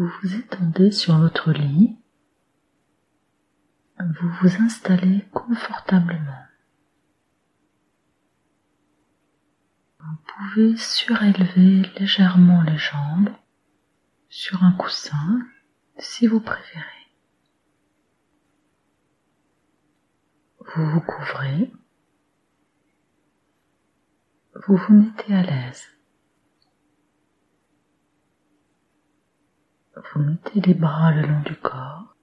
Vous 0.00 0.08
vous 0.22 0.34
étendez 0.34 0.92
sur 0.92 1.18
votre 1.18 1.52
lit. 1.52 1.94
Vous 3.98 4.30
vous 4.40 4.62
installez 4.62 5.26
confortablement. 5.30 6.42
Vous 9.98 10.16
pouvez 10.24 10.74
surélever 10.78 11.82
légèrement 11.98 12.62
les 12.62 12.78
jambes 12.78 13.28
sur 14.30 14.64
un 14.64 14.72
coussin 14.72 15.46
si 15.98 16.26
vous 16.26 16.40
préférez. 16.40 17.12
Vous 20.60 20.86
vous 20.92 21.02
couvrez. 21.02 21.70
Vous 24.66 24.76
vous 24.78 24.94
mettez 24.94 25.34
à 25.34 25.42
l'aise. 25.42 25.99
Vous 30.02 30.20
mettez 30.22 30.60
les 30.60 30.74
bras 30.74 31.12
le 31.12 31.22
long 31.26 31.42
du 31.42 31.56
corps. 31.56 32.16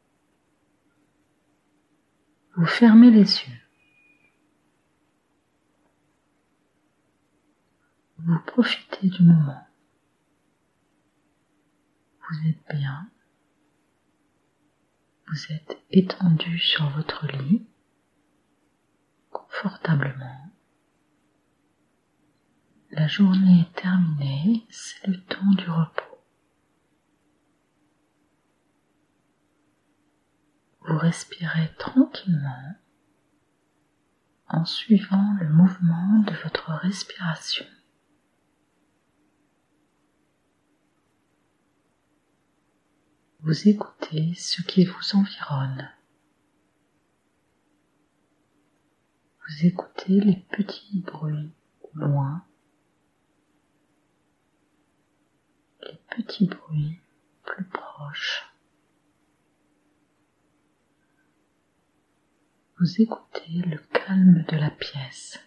Vous 2.55 2.65
fermez 2.65 3.11
les 3.11 3.19
yeux. 3.19 3.61
Vous 8.17 8.39
profitez 8.47 9.09
du 9.09 9.23
moment. 9.23 9.67
Vous 12.29 12.49
êtes 12.49 12.75
bien. 12.75 13.09
Vous 15.27 15.51
êtes 15.51 15.77
étendu 15.91 16.57
sur 16.57 16.89
votre 16.89 17.27
lit, 17.27 17.67
confortablement. 19.29 20.51
La 22.91 23.07
journée 23.07 23.61
est 23.61 23.81
terminée, 23.81 24.65
c'est 24.69 25.05
le 25.07 25.21
temps 25.25 25.51
du 25.51 25.69
repos. 25.69 26.06
Vous 30.87 30.97
respirez 30.97 31.69
tranquillement 31.77 32.75
en 34.47 34.63
suivant 34.63 35.35
le 35.41 35.49
mouvement 35.49 36.19
de 36.19 36.33
votre 36.43 36.71
respiration. 36.71 37.65
Vous 43.41 43.67
écoutez 43.67 44.33
ce 44.35 44.61
qui 44.61 44.85
vous 44.85 45.15
environne. 45.15 45.91
Vous 49.45 49.65
écoutez 49.65 50.21
les 50.21 50.37
petits 50.51 51.01
bruits 51.01 51.51
au 51.81 51.99
loin, 51.99 52.45
les 55.81 55.99
petits 56.15 56.47
bruits 56.47 57.01
plus 57.43 57.65
proches. 57.65 58.46
Vous 62.79 63.01
écoutez 63.01 63.63
le 63.65 63.79
calme 63.91 64.43
de 64.47 64.55
la 64.55 64.69
pièce. 64.69 65.39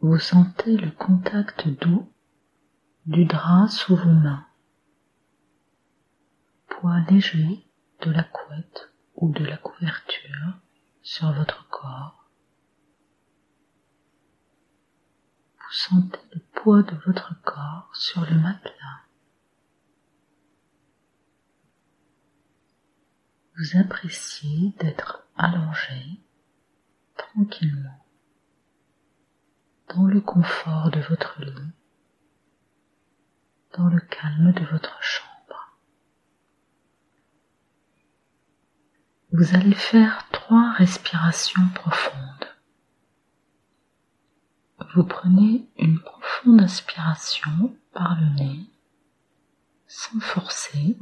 Vous 0.00 0.18
sentez 0.18 0.78
le 0.78 0.90
contact 0.90 1.68
doux 1.68 2.10
du 3.04 3.26
drap 3.26 3.68
sous 3.68 3.94
vos 3.94 4.10
mains, 4.10 4.46
poids 6.68 7.00
léger 7.10 7.66
de 8.00 8.10
la 8.10 8.24
couette 8.24 8.90
ou 9.16 9.30
de 9.30 9.44
la 9.44 9.58
couverture 9.58 10.58
sur 11.02 11.30
votre 11.32 11.68
corps. 11.68 12.30
Vous 15.58 15.72
sentez 15.72 16.20
le 16.32 16.40
poids 16.54 16.82
de 16.82 16.96
votre 17.04 17.38
corps 17.42 17.90
sur 17.92 18.22
le 18.22 18.40
matelas. 18.40 19.07
Vous 23.58 23.76
appréciez 23.76 24.72
d'être 24.78 25.26
allongé 25.36 26.20
tranquillement 27.16 28.06
dans 29.88 30.04
le 30.04 30.20
confort 30.20 30.92
de 30.92 31.00
votre 31.00 31.42
lit 31.42 31.72
dans 33.76 33.88
le 33.88 33.98
calme 33.98 34.52
de 34.52 34.64
votre 34.66 35.02
chambre. 35.02 35.76
Vous 39.32 39.56
allez 39.56 39.74
faire 39.74 40.28
trois 40.30 40.72
respirations 40.74 41.68
profondes. 41.74 42.14
Vous 44.94 45.04
prenez 45.04 45.68
une 45.78 45.98
profonde 45.98 46.60
inspiration 46.60 47.76
par 47.92 48.20
le 48.20 48.26
nez, 48.36 48.70
sans 49.88 50.20
forcer, 50.20 50.96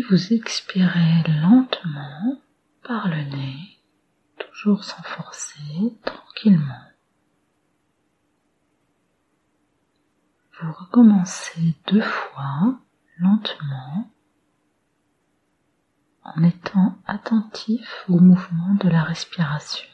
vous 0.00 0.32
expirez 0.32 1.22
lentement 1.42 2.40
par 2.82 3.08
le 3.08 3.22
nez, 3.24 3.78
toujours 4.38 4.84
sans 4.84 5.02
forcer, 5.02 5.94
tranquillement. 6.04 6.92
vous 10.62 10.72
recommencez 10.72 11.74
deux 11.88 12.02
fois 12.02 12.78
lentement 13.18 14.10
en 16.24 16.42
étant 16.44 16.96
attentif 17.06 18.04
au 18.08 18.20
mouvement 18.20 18.74
de 18.74 18.88
la 18.88 19.02
respiration. 19.02 19.91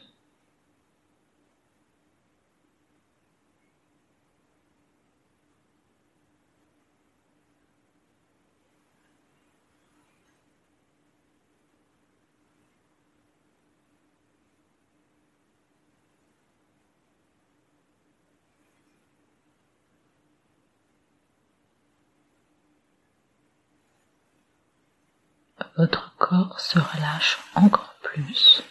Votre 25.79 26.13
corps 26.17 26.59
se 26.59 26.77
relâche 26.77 27.39
encore 27.55 27.95
plus. 28.03 28.61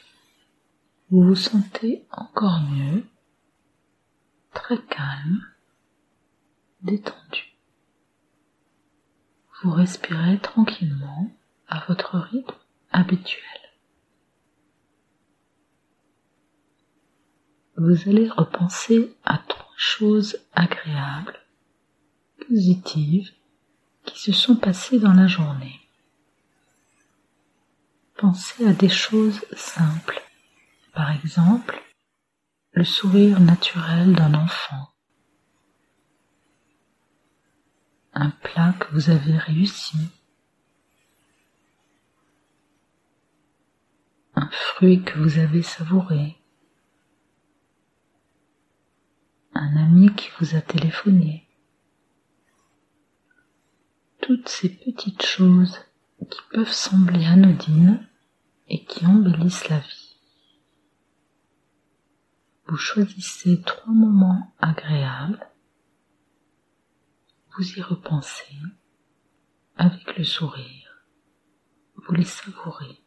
Vous 1.08 1.22
vous 1.22 1.34
sentez 1.34 2.06
encore 2.10 2.60
mieux, 2.60 3.02
très 4.52 4.76
calme, 4.76 5.40
détendu. 6.82 7.56
Vous 9.62 9.70
respirez 9.70 10.38
tranquillement 10.38 11.30
à 11.66 11.82
votre 11.88 12.18
rythme 12.18 12.54
habituel. 12.92 13.42
Vous 17.78 18.06
allez 18.06 18.28
repenser 18.28 19.16
à 19.24 19.38
trois 19.48 19.72
choses 19.78 20.36
agréables, 20.52 21.40
positives, 22.46 23.30
qui 24.04 24.18
se 24.20 24.32
sont 24.32 24.56
passées 24.56 24.98
dans 24.98 25.14
la 25.14 25.26
journée. 25.26 25.87
Pensez 28.18 28.66
à 28.66 28.72
des 28.72 28.88
choses 28.88 29.44
simples. 29.52 30.20
Par 30.92 31.12
exemple, 31.12 31.80
le 32.72 32.82
sourire 32.82 33.38
naturel 33.38 34.12
d'un 34.12 34.34
enfant. 34.34 34.88
Un 38.14 38.30
plat 38.30 38.74
que 38.80 38.92
vous 38.92 39.10
avez 39.10 39.38
réussi. 39.38 39.98
Un 44.34 44.50
fruit 44.50 45.04
que 45.04 45.16
vous 45.20 45.38
avez 45.38 45.62
savouré. 45.62 46.36
Un 49.54 49.76
ami 49.76 50.12
qui 50.16 50.28
vous 50.40 50.56
a 50.56 50.60
téléphoné. 50.60 51.48
Toutes 54.20 54.48
ces 54.48 54.70
petites 54.70 55.24
choses 55.24 55.78
qui 56.28 56.40
peuvent 56.50 56.72
sembler 56.72 57.24
anodines 57.24 58.07
et 58.68 58.84
qui 58.84 59.06
embellissent 59.06 59.68
la 59.68 59.78
vie. 59.78 60.16
Vous 62.66 62.76
choisissez 62.76 63.62
trois 63.62 63.92
moments 63.92 64.54
agréables, 64.58 65.48
vous 67.56 67.78
y 67.78 67.80
repensez 67.80 68.54
avec 69.76 70.16
le 70.18 70.24
sourire, 70.24 71.04
vous 71.96 72.12
les 72.12 72.24
savourez. 72.24 73.00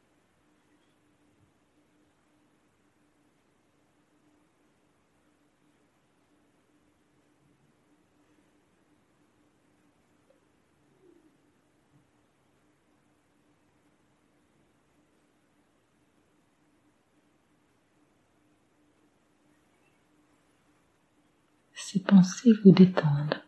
Ces 21.92 22.00
pensées 22.00 22.54
vous 22.64 22.72
détendent. 22.72 23.44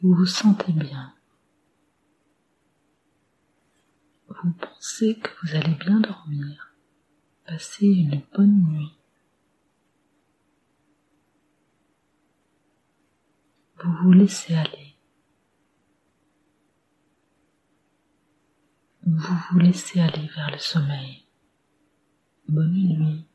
Vous 0.00 0.14
vous 0.14 0.26
sentez 0.26 0.72
bien. 0.72 1.12
Vous 4.28 4.52
pensez 4.52 5.18
que 5.18 5.30
vous 5.42 5.56
allez 5.56 5.74
bien 5.74 5.98
dormir, 5.98 6.72
passer 7.44 7.86
une 7.86 8.22
bonne 8.32 8.68
nuit. 8.68 8.96
Vous 13.82 13.92
vous 14.04 14.12
laissez 14.12 14.54
aller. 14.54 14.94
Vous 19.04 19.36
vous 19.50 19.58
laissez 19.58 19.98
aller 19.98 20.28
vers 20.36 20.52
le 20.52 20.58
sommeil. 20.58 21.26
Bonne 22.46 22.74
nuit. 22.74 23.29